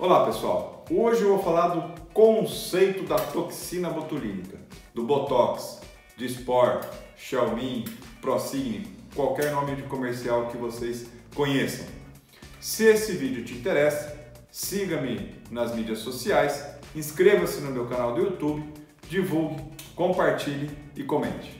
[0.00, 4.56] Olá pessoal, hoje eu vou falar do conceito da toxina botulínica,
[4.94, 5.80] do Botox,
[6.16, 6.82] Dispor,
[7.16, 7.84] Xiaomi,
[8.20, 11.84] Procine, qualquer nome de comercial que vocês conheçam.
[12.60, 14.16] Se esse vídeo te interessa,
[14.52, 18.72] siga-me nas mídias sociais, inscreva-se no meu canal do YouTube,
[19.10, 19.60] divulgue,
[19.96, 21.57] compartilhe e comente.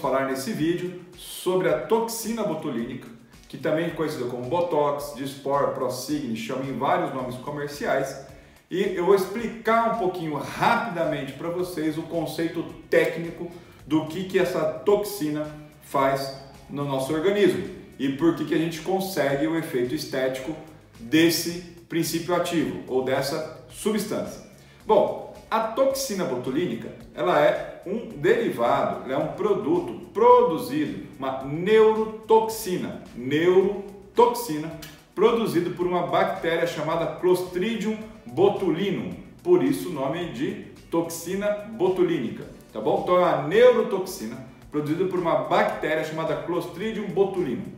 [0.00, 3.08] Falar nesse vídeo sobre a toxina botulínica,
[3.48, 8.26] que também é conhecida como Botox, Dispor, Prosigni, chama em vários nomes comerciais,
[8.70, 13.50] e eu vou explicar um pouquinho rapidamente para vocês o conceito técnico
[13.86, 15.46] do que, que essa toxina
[15.82, 20.54] faz no nosso organismo e por que, que a gente consegue o efeito estético
[20.98, 24.40] desse princípio ativo ou dessa substância.
[24.86, 34.70] Bom, a toxina botulínica, ela é um derivado, é um produto produzido, uma neurotoxina, neurotoxina,
[35.14, 39.12] produzido por uma bactéria chamada Clostridium botulinum,
[39.42, 43.00] por isso o nome de toxina botulínica, tá bom?
[43.02, 44.36] Então é uma neurotoxina
[44.70, 47.72] produzida por uma bactéria chamada Clostridium botulinum.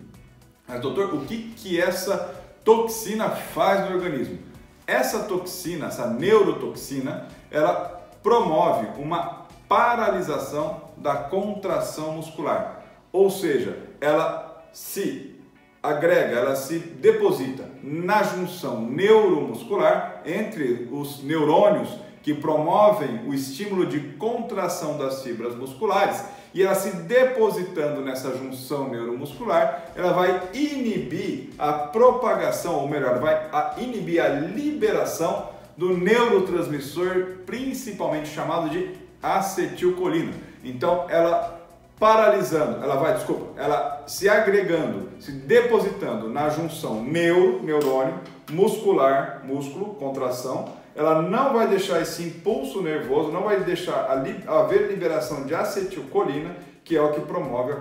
[0.69, 4.39] Mas doutor, o que que essa toxina faz no organismo?
[4.87, 12.83] Essa toxina, essa neurotoxina, ela promove uma paralisação da contração muscular.
[13.13, 15.37] Ou seja, ela se
[15.83, 21.91] agrega, ela se deposita na junção neuromuscular entre os neurônios
[22.23, 28.89] que promovem o estímulo de contração das fibras musculares e ela se depositando nessa junção
[28.89, 38.29] neuromuscular, ela vai inibir a propagação, ou melhor, vai inibir a liberação do neurotransmissor, principalmente
[38.29, 38.91] chamado de
[39.23, 40.33] acetilcolina.
[40.65, 41.61] Então, ela
[41.99, 48.19] paralisando, ela vai, desculpa, ela se agregando, se depositando na junção neuro, neurônio,
[48.51, 54.11] muscular, músculo, contração, ela não vai deixar esse impulso nervoso, não vai deixar
[54.49, 57.73] haver liberação de acetilcolina, que é o que promove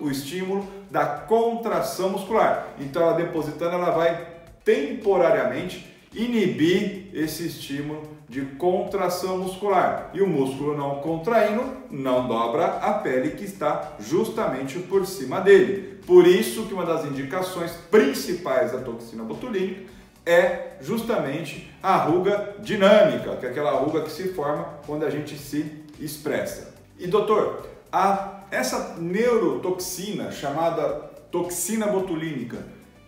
[0.00, 2.66] o estímulo da contração muscular.
[2.80, 10.10] Então, ela depositando, ela vai temporariamente inibir esse estímulo de contração muscular.
[10.14, 16.00] E o músculo não contraindo, não dobra a pele que está justamente por cima dele.
[16.06, 19.92] Por isso que uma das indicações principais da toxina botulínica
[20.26, 25.36] é justamente a ruga dinâmica, que é aquela ruga que se forma quando a gente
[25.36, 26.74] se expressa.
[26.98, 30.84] E doutor, a, essa neurotoxina chamada
[31.30, 32.58] toxina botulínica,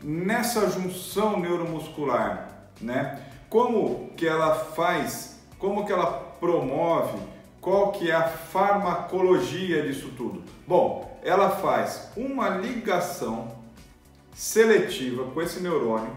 [0.02, 2.45] nessa junção neuromuscular,
[2.80, 3.20] né?
[3.48, 6.06] Como que ela faz, como que ela
[6.40, 7.18] promove,
[7.60, 10.42] qual que é a farmacologia disso tudo?
[10.66, 13.48] Bom, ela faz uma ligação
[14.34, 16.16] seletiva com esse neurônio,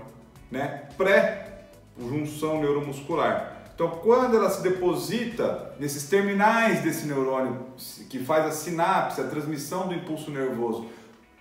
[0.52, 0.90] né?
[0.98, 3.58] Pré-junção neuromuscular.
[3.74, 7.66] Então, quando ela se deposita nesses terminais desse neurônio
[8.10, 10.88] que faz a sinapse, a transmissão do impulso nervoso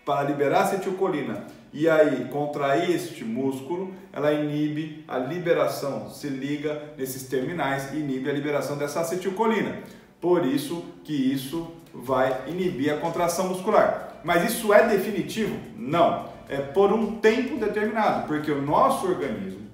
[0.06, 1.44] para liberar acetilcolina
[1.78, 8.28] e aí contrair este músculo, ela inibe a liberação, se liga nesses terminais e inibe
[8.28, 9.78] a liberação dessa acetilcolina.
[10.20, 14.18] Por isso que isso vai inibir a contração muscular.
[14.24, 15.56] Mas isso é definitivo?
[15.76, 16.26] Não.
[16.48, 19.68] É por um tempo determinado, porque o nosso organismo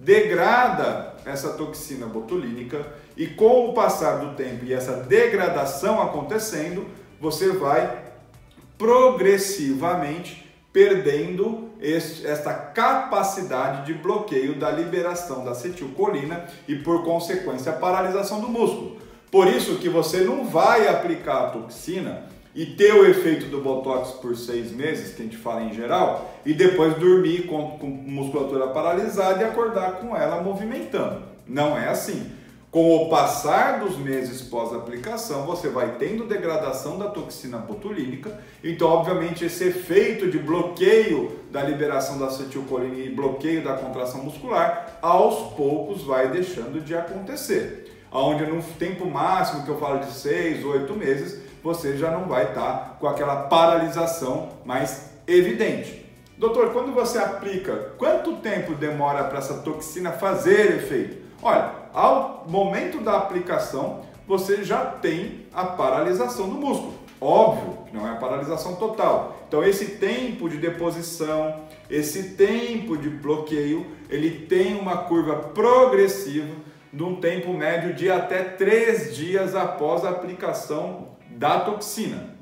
[0.00, 2.84] degrada essa toxina botulínica
[3.16, 6.84] e com o passar do tempo e essa degradação acontecendo,
[7.20, 8.02] você vai
[8.76, 10.43] progressivamente
[10.74, 18.40] perdendo este, esta capacidade de bloqueio da liberação da acetilcolina e, por consequência, a paralisação
[18.40, 18.98] do músculo.
[19.30, 22.24] Por isso que você não vai aplicar a toxina
[22.56, 26.40] e ter o efeito do Botox por seis meses, que a gente fala em geral,
[26.44, 31.22] e depois dormir com, com musculatura paralisada e acordar com ela movimentando.
[31.46, 32.32] Não é assim.
[32.74, 39.44] Com o passar dos meses pós-aplicação, você vai tendo degradação da toxina botulínica, então, obviamente,
[39.44, 46.02] esse efeito de bloqueio da liberação da acetilcolina e bloqueio da contração muscular, aos poucos
[46.02, 48.04] vai deixando de acontecer.
[48.10, 52.46] Onde no tempo máximo, que eu falo de 6, 8 meses, você já não vai
[52.46, 56.04] estar com aquela paralisação mais evidente.
[56.36, 61.22] Doutor, quando você aplica, quanto tempo demora para essa toxina fazer efeito?
[61.40, 66.94] Olha, ao momento da aplicação, você já tem a paralisação do músculo.
[67.20, 69.36] Óbvio que não é a paralisação total.
[69.46, 76.52] Então, esse tempo de deposição, esse tempo de bloqueio ele tem uma curva progressiva
[76.92, 82.34] de um tempo médio de até três dias após a aplicação da toxina.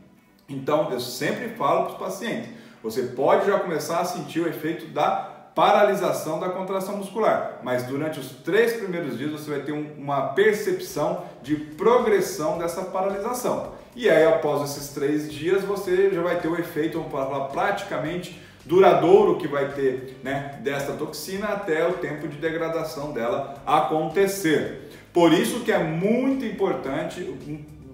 [0.48, 2.50] Então, eu sempre falo para os pacientes:
[2.82, 8.18] você pode já começar a sentir o efeito da paralisação da contração muscular, mas durante
[8.18, 13.72] os três primeiros dias você vai ter um, uma percepção de progressão dessa paralisação.
[13.94, 18.40] E aí, após esses três dias, você já vai ter o efeito, vamos falar, praticamente
[18.64, 24.88] duradouro que vai ter né, desta toxina até o tempo de degradação dela acontecer.
[25.12, 27.34] Por isso que é muito importante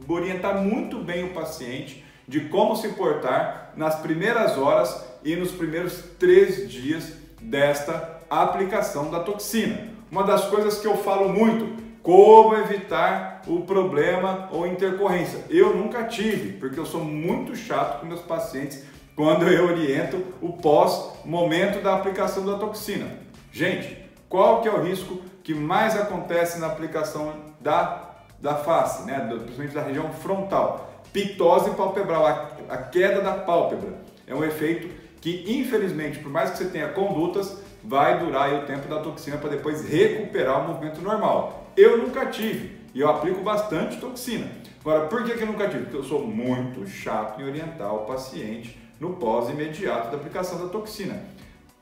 [0.06, 6.04] orientar muito bem o paciente de como se portar nas primeiras horas e nos primeiros
[6.18, 9.88] três dias desta aplicação da toxina.
[10.10, 15.44] Uma das coisas que eu falo muito, como evitar o problema ou intercorrência.
[15.50, 20.52] Eu nunca tive, porque eu sou muito chato com meus pacientes quando eu oriento o
[20.52, 23.06] pós-momento da aplicação da toxina.
[23.52, 29.18] Gente, qual que é o risco que mais acontece na aplicação da, da face, né?
[29.28, 31.02] principalmente da região frontal?
[31.12, 33.94] Pictose palpebral, a, a queda da pálpebra.
[34.26, 34.88] É um efeito
[35.20, 39.50] que, infelizmente, por mais que você tenha condutas, vai durar o tempo da toxina para
[39.50, 41.72] depois recuperar o movimento normal.
[41.76, 44.50] Eu nunca tive e eu aplico bastante toxina.
[44.80, 45.84] Agora, por que, que eu nunca tive?
[45.84, 50.68] Porque eu sou muito chato em orientar o paciente no pós imediato da aplicação da
[50.68, 51.22] toxina.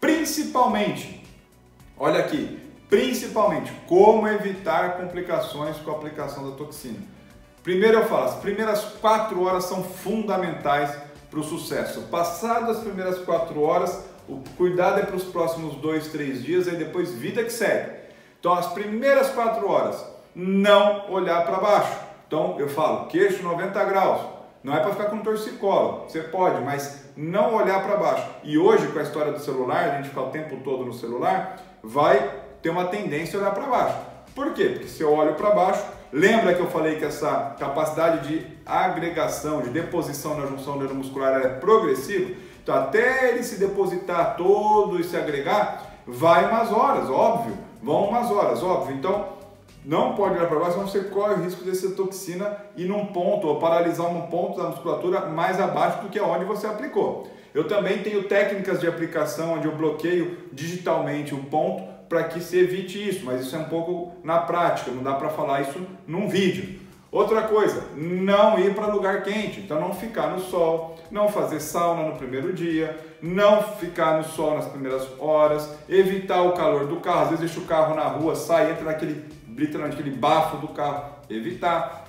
[0.00, 1.24] Principalmente,
[1.96, 2.58] olha aqui,
[2.88, 6.98] principalmente como evitar complicações com a aplicação da toxina.
[7.62, 10.96] Primeiro eu falo, as primeiras quatro horas são fundamentais
[11.30, 12.02] para o sucesso.
[12.10, 16.72] Passadas as primeiras quatro horas, o cuidado é para os próximos dois, três dias e
[16.72, 17.96] depois vida que segue.
[18.40, 21.96] Então as primeiras quatro horas, não olhar para baixo.
[22.26, 24.20] Então eu falo, queixo 90 graus,
[24.62, 28.26] não é para ficar com torcicolo, você pode, mas não olhar para baixo.
[28.42, 31.60] E hoje, com a história do celular, a gente fica o tempo todo no celular,
[31.82, 33.96] vai ter uma tendência a olhar para baixo.
[34.34, 34.70] Por quê?
[34.70, 39.60] Porque se eu olho para baixo, lembra que eu falei que essa capacidade de agregação,
[39.60, 42.32] de deposição na junção neuromuscular é progressiva?
[42.62, 47.56] Então, até ele se depositar todo e se agregar, vai umas horas, óbvio.
[47.82, 48.96] Vão umas horas, óbvio.
[48.96, 49.36] Então,
[49.84, 53.06] não pode olhar para baixo, senão você corre o risco de ser toxina e num
[53.06, 57.28] ponto, ou paralisar um ponto da musculatura mais abaixo do que onde você aplicou.
[57.54, 62.58] Eu também tenho técnicas de aplicação onde eu bloqueio digitalmente o ponto para que se
[62.58, 66.28] evite isso, mas isso é um pouco na prática, não dá para falar isso num
[66.28, 66.80] vídeo.
[67.10, 72.02] Outra coisa, não ir para lugar quente, então não ficar no sol, não fazer sauna
[72.02, 77.22] no primeiro dia, não ficar no sol nas primeiras horas, evitar o calor do carro,
[77.22, 79.24] às vezes deixa o carro na rua, sai, entra naquele
[79.56, 82.04] literalmente aquele bafo do carro, evitar.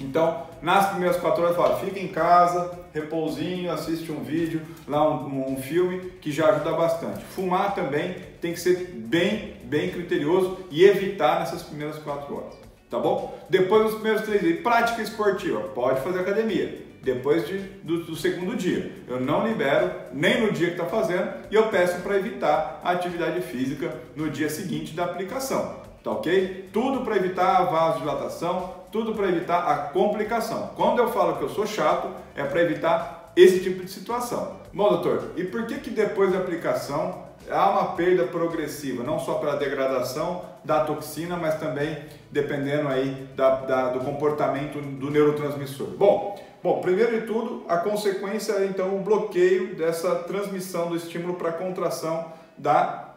[0.00, 5.52] Então, nas primeiras quatro horas, fala, fica em casa, repousinho, assiste um vídeo, lá um,
[5.52, 7.24] um, filme, que já ajuda bastante.
[7.24, 12.54] Fumar também tem que ser bem, bem criterioso e evitar nessas primeiras quatro horas,
[12.90, 13.38] tá bom?
[13.48, 16.82] Depois dos primeiros três dias, prática esportiva, pode fazer academia.
[17.00, 21.32] Depois de, do, do segundo dia, eu não libero nem no dia que está fazendo
[21.50, 25.80] e eu peço para evitar a atividade física no dia seguinte da aplicação.
[26.02, 26.68] Tá ok?
[26.72, 30.70] Tudo para evitar a vasodilatação, tudo para evitar a complicação.
[30.74, 34.60] Quando eu falo que eu sou chato, é para evitar esse tipo de situação.
[34.72, 39.34] Bom, doutor, e por que que depois da aplicação há uma perda progressiva, não só
[39.34, 45.88] pela degradação da toxina, mas também dependendo aí da, da, do comportamento do neurotransmissor?
[45.88, 51.34] Bom, bom, primeiro de tudo, a consequência é então o bloqueio dessa transmissão do estímulo
[51.34, 53.10] para contração da,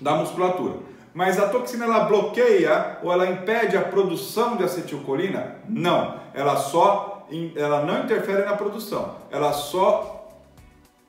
[0.00, 0.76] da musculatura.
[1.14, 5.56] Mas a toxina ela bloqueia ou ela impede a produção de acetilcolina?
[5.68, 7.10] Não, ela só
[7.56, 10.21] ela não interfere na produção, ela só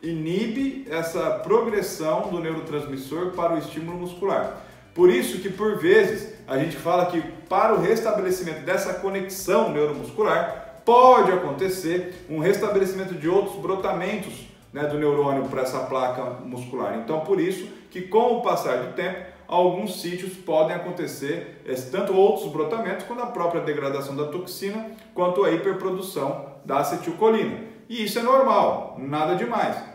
[0.04, 4.62] inibe essa progressão do neurotransmissor para o estímulo muscular.
[4.94, 10.82] Por isso que por vezes a gente fala que para o restabelecimento dessa conexão neuromuscular
[10.86, 14.34] pode acontecer um restabelecimento de outros brotamentos
[14.74, 17.00] né, do neurônio para essa placa muscular.
[17.00, 22.52] Então por isso que com o passar do tempo alguns sítios podem acontecer tanto outros
[22.52, 27.60] brotamentos, quanto a própria degradação da toxina, quanto a hiperprodução da acetilcolina.
[27.88, 29.93] E isso é normal, nada demais.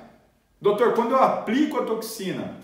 [0.61, 2.57] Doutor, quando eu aplico a toxina,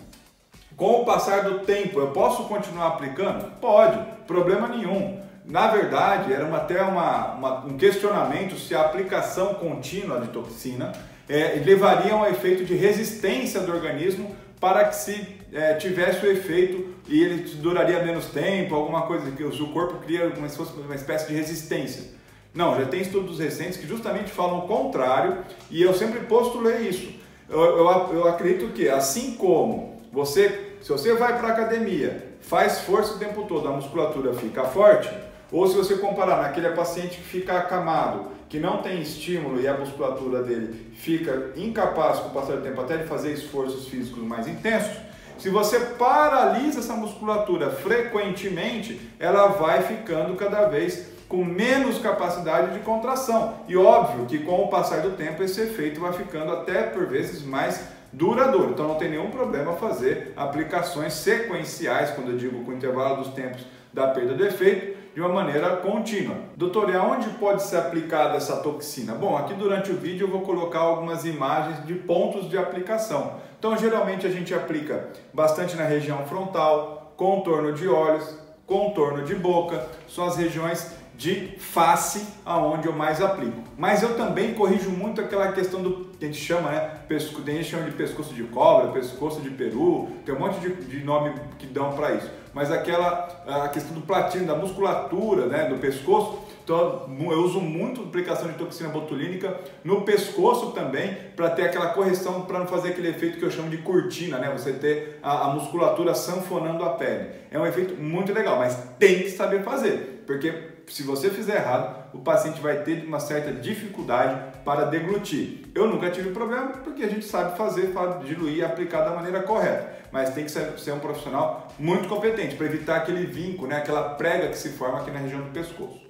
[0.75, 3.49] com o passar do tempo, eu posso continuar aplicando?
[3.61, 3.97] Pode,
[4.27, 5.21] problema nenhum.
[5.45, 10.91] Na verdade, era uma, até uma, uma, um questionamento se a aplicação contínua de toxina
[11.29, 16.31] é, levaria a um efeito de resistência do organismo para que se é, tivesse o
[16.31, 20.73] efeito e ele duraria menos tempo, alguma coisa que o corpo cria como se fosse
[20.73, 22.13] uma espécie de resistência.
[22.53, 25.37] Não, já tem estudos recentes que justamente falam o contrário
[25.69, 27.14] e eu sempre postulei isso.
[27.47, 32.81] Eu, eu, eu acredito que, assim como você, se você vai para a academia, faz
[32.81, 35.09] força o tempo todo, a musculatura fica forte,
[35.51, 39.77] ou se você comparar naquele paciente que fica acamado, que não tem estímulo e a
[39.77, 44.47] musculatura dele fica incapaz com o passar do tempo até de fazer esforços físicos mais
[44.47, 44.97] intensos,
[45.37, 52.79] se você paralisa essa musculatura frequentemente, ela vai ficando cada vez com menos capacidade de
[52.79, 53.55] contração.
[53.67, 57.43] E óbvio que com o passar do tempo esse efeito vai ficando até por vezes
[57.43, 58.71] mais duradouro.
[58.71, 63.65] Então não tem nenhum problema fazer aplicações sequenciais, quando eu digo com intervalo dos tempos
[63.93, 66.35] da perda do efeito, de uma maneira contínua.
[66.57, 69.13] Doutor, e aonde pode ser aplicada essa toxina?
[69.13, 73.39] Bom, aqui durante o vídeo eu vou colocar algumas imagens de pontos de aplicação.
[73.57, 79.87] Então, geralmente a gente aplica bastante na região frontal, contorno de olhos, contorno de boca,
[80.09, 83.63] são as regiões de face aonde eu mais aplico.
[83.77, 86.99] Mas eu também corrijo muito aquela questão do que a gente chama, né?
[87.07, 90.73] Pesco, tem gente chama de pescoço de cobra, pescoço de peru, tem um monte de,
[90.73, 92.29] de nome que dão para isso.
[92.53, 98.01] Mas aquela a questão do platino, da musculatura, né, do pescoço, então eu uso muito
[98.01, 103.09] aplicação de toxina botulínica no pescoço também para ter aquela correção para não fazer aquele
[103.09, 104.51] efeito que eu chamo de cortina, né?
[104.51, 107.29] Você ter a, a musculatura sanfonando a pele.
[107.51, 112.05] É um efeito muito legal, mas tem que saber fazer, porque se você fizer errado,
[112.13, 115.65] o paciente vai ter uma certa dificuldade para deglutir.
[115.73, 117.91] Eu nunca tive problema porque a gente sabe fazer
[118.25, 122.65] diluir e aplicar da maneira correta, mas tem que ser, um profissional muito competente para
[122.65, 126.01] evitar aquele vinco, né, aquela prega que se forma aqui na região do pescoço.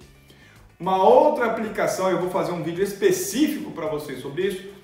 [0.78, 4.76] Uma outra aplicação, eu vou fazer um vídeo específico para vocês sobre isso,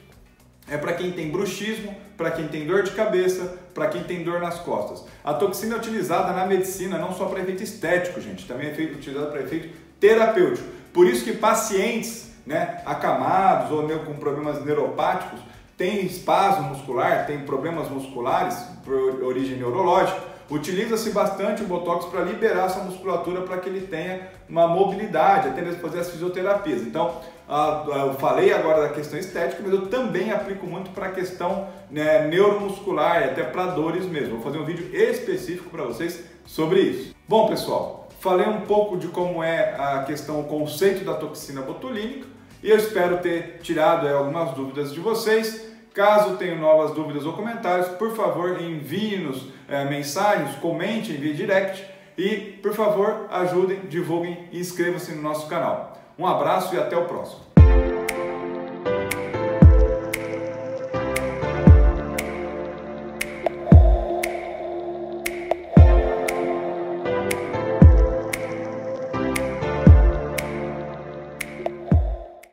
[0.69, 4.41] é para quem tem bruxismo, para quem tem dor de cabeça, para quem tem dor
[4.41, 5.05] nas costas.
[5.25, 9.27] A toxina é utilizada na medicina não só para efeito estético, gente, também é utilizada
[9.27, 10.67] para efeito terapêutico.
[10.93, 15.39] Por isso que pacientes né, acamados ou com problemas neuropáticos
[15.79, 22.67] têm espasmo muscular, têm problemas musculares por origem neurológica, Utiliza-se bastante o Botox para liberar
[22.67, 26.83] essa musculatura para que ele tenha uma mobilidade, até mesmo fazer as fisioterapias.
[26.83, 31.69] Então, eu falei agora da questão estética, mas eu também aplico muito para a questão
[31.91, 34.35] né, neuromuscular até para dores mesmo.
[34.35, 37.15] Vou fazer um vídeo específico para vocês sobre isso.
[37.27, 42.29] Bom, pessoal, falei um pouco de como é a questão, o conceito da toxina botulínica
[42.63, 45.73] e eu espero ter tirado é, algumas dúvidas de vocês.
[45.93, 51.85] Caso tenham novas dúvidas ou comentários, por favor, envie-nos é, mensagens, comente, envie direct
[52.17, 55.99] e, por favor, ajudem, divulguem e inscrevam-se no nosso canal.
[56.17, 57.52] Um abraço e até o próximo.